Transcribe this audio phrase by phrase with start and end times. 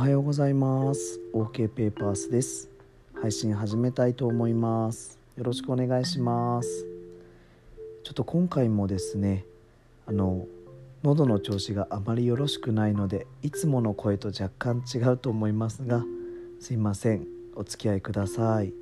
[0.00, 1.20] おはようございます。
[1.34, 2.70] OK ペーパースです。
[3.20, 5.18] 配信始めたいと思います。
[5.36, 6.86] よろしくお願いします。
[8.02, 9.44] ちょっと今回もですね
[10.06, 10.46] あの
[11.02, 16.02] 喉の調子があまりよろしくないのでいつもの声と若干違うと思いますが
[16.60, 17.26] すいません。
[17.54, 18.72] お付き合いください。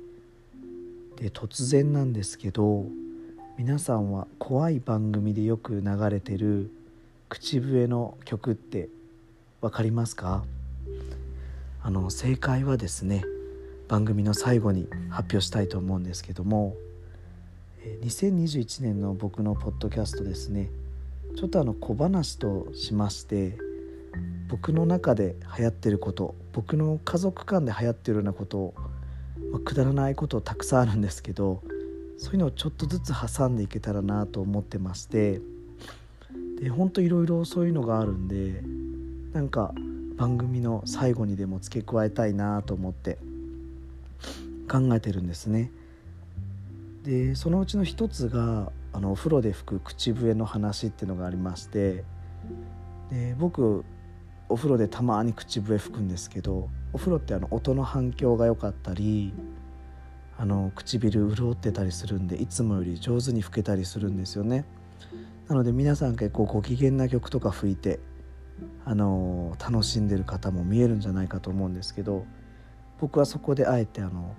[1.17, 2.85] で突然なんですけど
[3.57, 6.71] 皆さんは怖い番組でよく流れてる
[7.27, 8.87] 口笛の曲って
[9.59, 10.45] 分かりますか？
[11.81, 13.23] あの正解はですね
[13.87, 16.75] 番組の最後に発表したいと思うんですけども
[18.03, 20.69] 2021年の僕のポッドキャストですね
[21.35, 23.57] ちょっとあの小話としまして
[24.49, 28.73] 僕の中で流行ってること僕の家族間で流行ってるようなことを、
[29.51, 31.61] まあ、くだらないことたくさんあるんですけど
[32.17, 35.39] そういうのをちょっとずつ挟んでいけたらなと思ってまして
[36.59, 38.61] でほんといろいろそういうのがあるんで
[39.33, 39.73] なんか
[40.19, 43.17] 番組の最後にでも付け加えたいなと思って
[44.69, 45.71] 考えてるんですね。
[47.03, 52.03] でそのうちの一つがあのお風呂で吹く口笛の話っていうのがありまして
[53.09, 53.85] で僕
[54.49, 59.33] お風呂でたまに口笛吹くんですけどお風呂ってあの音の反響が良かったり
[60.37, 64.65] あの唇潤ってたりするんでいつもより上手に吹けたりするんですよね
[65.47, 67.99] なので皆さん結構ご機嫌な曲とか吹いて
[68.89, 72.25] あの楽しんでる方も見えるんじゃないかと思うんですけど
[72.99, 74.33] 僕はそこであえてあの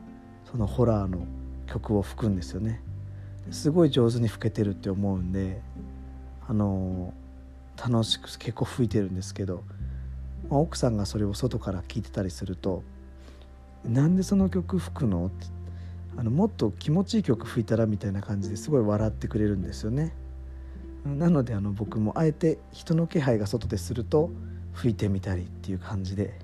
[0.51, 1.21] そのホラーの
[1.67, 2.83] 曲を吹くんですよね
[3.53, 5.63] すごい上手に吹けてるって思うんで
[6.49, 7.15] あの
[7.77, 9.63] 楽しく結構吹いてるんですけど、
[10.51, 12.83] まあ、奥さんがそれを外から聞いてたりすると
[13.87, 15.47] 「なんでその曲吹くの?」って
[16.17, 17.87] あのもっと気持ちいい曲吹いたら？
[17.87, 20.13] みたいな感じですごい笑ってくれるんですよね。
[21.05, 24.31] なのであの僕もあえて人の気配が外ですると
[24.73, 26.39] 吹いてみたりっていう感じで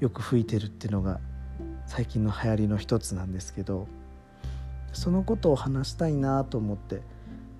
[0.00, 1.20] よく吹いてるっていうのが
[1.86, 3.86] 最近の流行りの一つなんですけど
[4.92, 7.02] そのことを話したいなと思って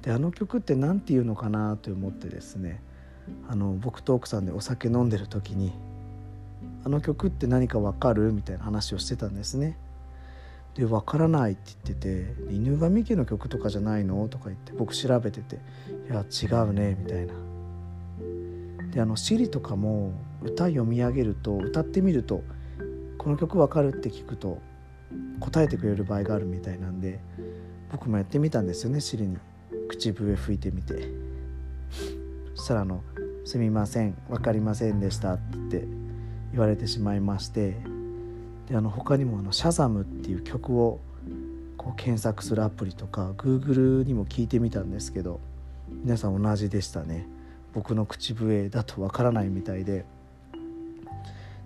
[0.03, 2.81] であの曲って何て言うのかなと思ってですね
[3.49, 5.73] あの僕と奥さんでお酒飲んでる時に
[6.85, 9.79] 「あの曲って何か分かる?」みたいな話をしてたんですね。
[10.75, 15.57] で「分からない」って言ってて「犬神家の曲とかじゃないの?」とか言って僕調べてて
[16.11, 17.35] 「いや違うね」みたいな。
[18.93, 22.43] であの Siri とかも歌読み上げると歌ってみると
[23.19, 24.59] 「この曲分かる?」って聞くと
[25.41, 27.19] 答えてくれる場合があるみたいなんで
[27.91, 29.37] 僕もやってみたんですよね Siri に
[29.89, 31.09] 口笛吹いてみて
[32.55, 33.03] そしたらあの
[33.45, 35.39] 「すみません分かりませんでした」っ
[35.71, 35.87] て
[36.53, 37.77] 言われてしまいまして
[38.69, 41.01] であの他にもあの「シャザム」っていう曲を
[41.77, 45.41] こう検索するアプリとか Google にも聞いてみたんですけど
[45.89, 47.27] 皆さん同じでしたね。
[47.75, 50.07] 僕の口笛だとわからないみたいで。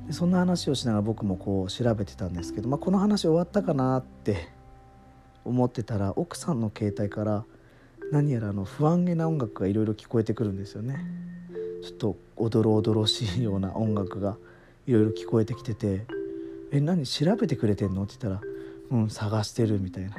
[0.07, 4.49] でそんな話をしながら僕もこう調べてたんですけど、まあ、この話終わったかなって
[5.45, 7.45] 思ってたら奥さんの携帯から
[8.11, 11.05] 何やらあの不安げな音楽がいろいろ聞こえてくるんですよね。
[11.83, 14.37] ちょっとおどろおどろしいような音楽が
[14.87, 16.07] いろいろ聞こえてきてて
[16.71, 18.53] 「え何調べてくれてんの?」って言ったら
[18.91, 20.17] 「うん探してる」みたいな。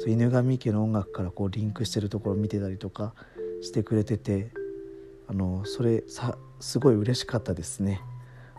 [0.00, 3.14] そう犬神家の音楽からこうリンクしてるところ見てたりとか
[3.62, 4.50] してくれてて
[5.28, 8.00] あのそれさすごい嬉しかったですね。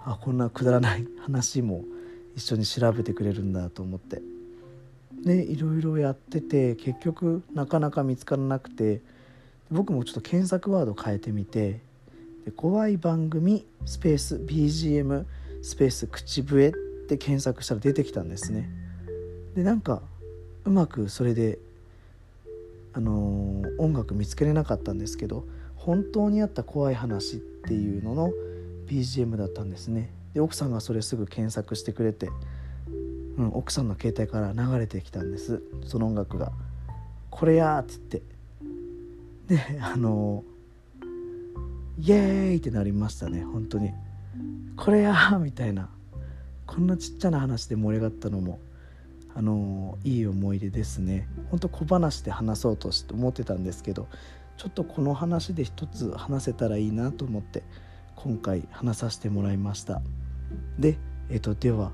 [0.03, 1.83] あこんなくだらない話も
[2.35, 4.21] 一緒に調べてくれるんだと思って。
[5.23, 9.01] でいろいろやってて結局なかなか見つからなくて
[9.71, 11.81] 僕もちょっと検索ワード変えてみて
[12.45, 15.25] で怖い番組スペース BGM
[15.63, 16.73] スペース口笛っ
[17.05, 18.69] て検索したら出てきたんですね。
[19.55, 20.01] でなんか
[20.65, 21.59] うまくそれで
[22.93, 25.45] あのー、音楽見つけれなかったんですけど
[25.75, 28.31] 本当にあった怖い話っていうのの
[28.87, 30.11] BGM だったんですね。
[30.33, 32.29] で奥さんがそれすぐ検索してくれて、
[33.37, 35.61] うん、奥さんの携帯から流れてきたんです。
[35.85, 36.51] その音楽が
[37.29, 38.21] 「これや!」っつって。
[39.47, 40.43] であの
[41.99, 43.43] イエーイってなりましたね。
[43.43, 43.91] 本当に。
[44.75, 45.89] これやみたいな。
[46.75, 48.59] こんなちっちゃな話で盛り上がったのも
[49.33, 51.25] あのいい思い出ですね。
[51.49, 54.09] ほんと小話で話そうとして思ってたんですけど
[54.57, 57.63] ちょっとこの話で一つ話せたらいいなと思って
[58.17, 60.01] 今回話させてもらいました。
[60.77, 60.97] で,、
[61.29, 61.93] えーと、では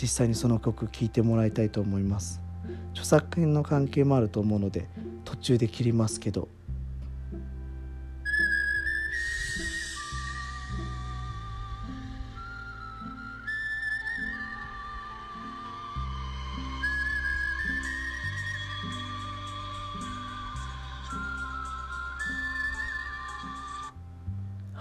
[0.00, 2.40] 実際にその曲聴いてもらいたいと思います。
[2.92, 4.88] 著作権の関係もあると思うので
[5.24, 6.46] 途中で切りますけど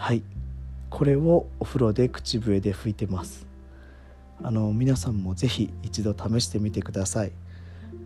[0.01, 0.23] はい。
[0.89, 3.45] これをお風呂で口笛で吹いてます。
[4.41, 7.31] あの皆さんも是非一度試してみてください。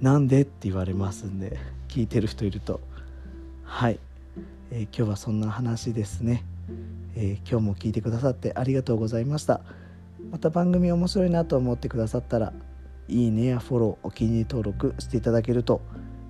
[0.02, 1.58] なんでって言われますんで
[1.88, 2.82] 聞いてる人いると。
[3.64, 4.00] はい、
[4.72, 6.44] えー、今日はそんな話ですね、
[7.16, 9.62] えー、今日も聞いてくださってありがとうございました。
[10.34, 12.52] また番組面白いなと思ってくださったら
[13.08, 15.80] いいねやフォローお気に入り登録していただけると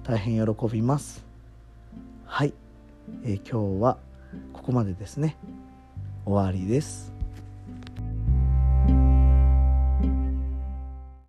[0.04, 1.26] 大変喜びます。
[2.24, 2.54] はい、
[3.24, 3.98] えー、今日は
[4.54, 5.38] ここまでですね。
[6.26, 7.15] 終わりです。